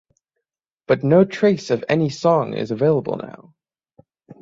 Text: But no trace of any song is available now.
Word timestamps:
But 0.87 1.03
no 1.03 1.25
trace 1.25 1.69
of 1.69 1.85
any 1.87 2.09
song 2.09 2.55
is 2.55 2.71
available 2.71 3.17
now. 3.17 3.53